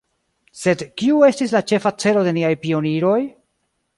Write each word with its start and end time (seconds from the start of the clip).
Sed 0.61 0.79
kiu 1.01 1.19
estis 1.27 1.53
la 1.57 1.61
ĉefa 1.73 1.93
celo 2.05 2.25
de 2.29 2.35
niaj 2.39 2.51
pioniroj? 2.65 3.21